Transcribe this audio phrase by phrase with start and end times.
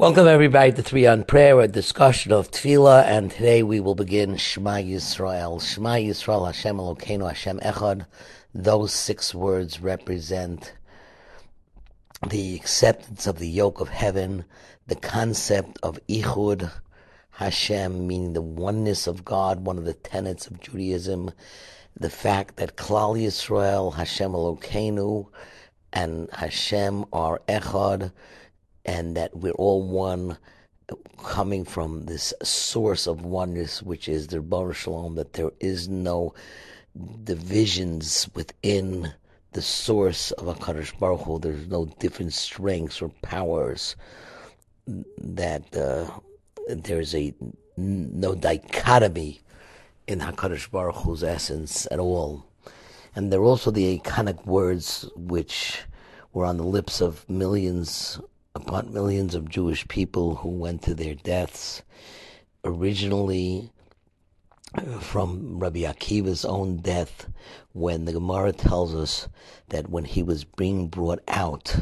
[0.00, 4.38] Welcome everybody to Three on Prayer, a discussion of Tefillah, and today we will begin
[4.38, 5.60] Shema Yisrael.
[5.60, 8.06] Shema Yisrael, Hashem Elokeinu, Hashem Echad.
[8.54, 10.72] Those six words represent
[12.26, 14.46] the acceptance of the yoke of heaven,
[14.86, 16.72] the concept of Ichud
[17.32, 21.30] Hashem, meaning the oneness of God, one of the tenets of Judaism,
[21.94, 25.28] the fact that Klal Yisrael, Hashem Elokeinu,
[25.92, 28.12] and Hashem are Echad,
[28.84, 30.36] and that we're all one,
[31.22, 36.34] coming from this source of oneness, which is the Baruch Shalom, that there is no
[37.24, 39.12] divisions within
[39.52, 41.38] the source of HaKadosh Baruch Hu.
[41.38, 43.96] There's no different strengths or powers.
[44.86, 46.10] That uh,
[46.68, 47.34] there's a
[47.76, 49.40] no dichotomy
[50.06, 52.44] in Hakadosh Baruch Hu's essence at all,
[53.14, 55.82] and they're also the iconic words which
[56.32, 58.20] were on the lips of millions
[58.54, 61.82] upon millions of Jewish people who went to their deaths.
[62.64, 63.70] Originally,
[65.00, 67.28] from Rabbi Akiva's own death,
[67.72, 69.28] when the Gemara tells us
[69.68, 71.74] that when he was being brought out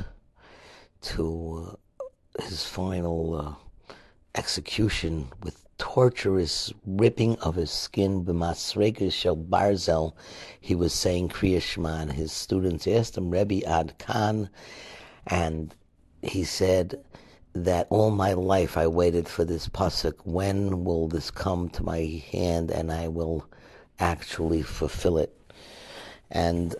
[1.00, 3.94] to uh, his final uh,
[4.34, 10.14] execution with torturous ripping of his skin, b'masreka shel barzel,
[10.60, 14.48] he was saying Kriya Shema, and his students asked him, Rebbe Ad Khan,
[15.26, 15.74] and
[16.22, 17.02] he said
[17.54, 20.14] that all my life I waited for this pasuk.
[20.24, 23.46] When will this come to my hand and I will
[23.98, 25.34] actually fulfill it?
[26.30, 26.74] And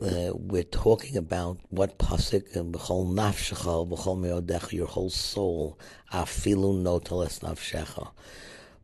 [0.00, 5.78] uh, we're talking about what pasuk and b'chol nafshecha, b'chol meodecha, your whole soul,
[6.12, 8.10] afilu noteles nafshecha.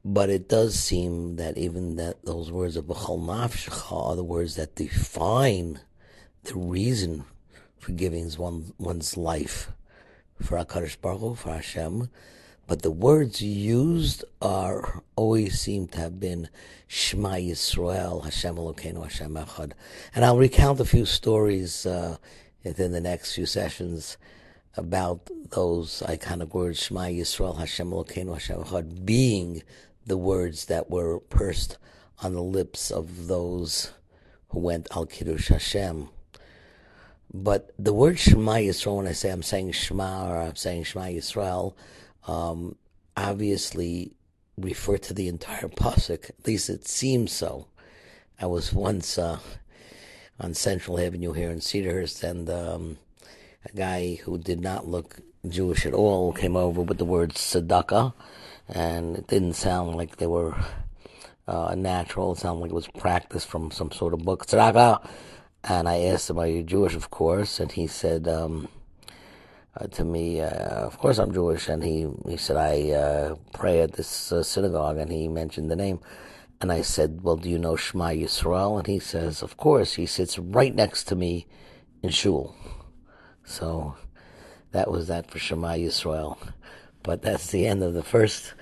[0.04, 4.56] But it does seem that even that those words of b'chol nafshecha are the words
[4.56, 5.80] that define
[6.42, 7.24] the reason
[7.84, 9.70] for giving one, one's life
[10.40, 12.08] for HaKadosh Baruch for Hashem,
[12.66, 16.48] but the words used are always seem to have been
[16.86, 19.72] Shema Yisrael, Hashem Elokeinu, Hashem Echad.
[20.14, 22.16] And I'll recount a few stories uh,
[22.64, 24.16] within the next few sessions
[24.78, 29.62] about those iconic words, Shema Yisrael, Hashem Elokeinu, Hashem Echad, being
[30.06, 31.76] the words that were pursed
[32.22, 33.92] on the lips of those
[34.48, 36.08] who went Al Kiddush Hashem.
[37.36, 41.06] But the word Shema Yisrael, when I say I'm saying Shema or I'm saying Shema
[41.06, 41.74] Yisrael,
[42.28, 42.76] um,
[43.16, 44.12] obviously
[44.56, 46.30] refer to the entire pasuk.
[46.30, 47.66] At least it seems so.
[48.40, 49.40] I was once uh,
[50.38, 52.98] on Central Avenue here in Cedarhurst, and um,
[53.64, 55.16] a guy who did not look
[55.48, 58.14] Jewish at all came over with the word tzedakah,
[58.68, 60.54] and it didn't sound like they were
[61.48, 62.32] uh, natural.
[62.32, 64.46] It sounded like it was practiced from some sort of book.
[64.46, 65.04] Tzedakah
[65.68, 66.94] and I asked him, Are you Jewish?
[66.94, 67.58] Of course.
[67.58, 68.68] And he said um,
[69.76, 71.68] uh, to me, uh, Of course I'm Jewish.
[71.68, 74.98] And he, he said, I uh, pray at this uh, synagogue.
[74.98, 76.00] And he mentioned the name.
[76.60, 78.78] And I said, Well, do you know Shema Yisrael?
[78.78, 79.94] And he says, Of course.
[79.94, 81.46] He sits right next to me
[82.02, 82.54] in Shul.
[83.44, 83.96] So
[84.72, 86.36] that was that for Shema Yisrael.
[87.02, 88.54] But that's the end of the first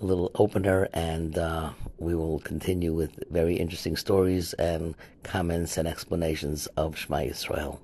[0.00, 6.66] little opener, and uh, we will continue with very interesting stories and comments and explanations
[6.76, 7.78] of Shema Yisrael.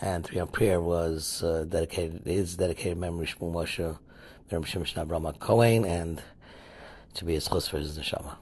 [0.00, 3.98] And Three on Prayer was uh, dedicated, is dedicated memory Shmuel Moshe,
[4.50, 6.22] Merim Shimshon Abraham Cohen, and
[7.14, 8.38] to be a chus for his neshama.